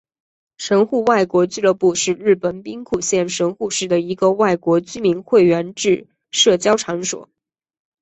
[0.57, 7.29] 神户外国俱乐部是日本兵库县神户市的一个外国居民会员制社交场所。